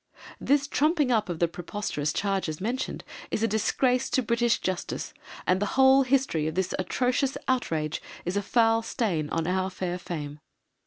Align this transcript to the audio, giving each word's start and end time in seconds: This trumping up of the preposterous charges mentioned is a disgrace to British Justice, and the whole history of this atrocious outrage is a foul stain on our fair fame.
This 0.39 0.67
trumping 0.67 1.11
up 1.11 1.29
of 1.29 1.37
the 1.37 1.47
preposterous 1.47 2.11
charges 2.11 2.59
mentioned 2.59 3.03
is 3.29 3.43
a 3.43 3.47
disgrace 3.47 4.09
to 4.09 4.23
British 4.23 4.57
Justice, 4.59 5.13
and 5.45 5.59
the 5.61 5.67
whole 5.77 6.01
history 6.01 6.47
of 6.47 6.55
this 6.55 6.73
atrocious 6.79 7.37
outrage 7.47 8.01
is 8.25 8.35
a 8.35 8.41
foul 8.41 8.81
stain 8.81 9.29
on 9.29 9.45
our 9.45 9.69
fair 9.69 9.99
fame. 9.99 10.39